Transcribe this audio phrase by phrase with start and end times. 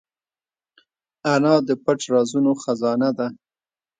[1.33, 3.27] انا د پټ رازونو خزانه ده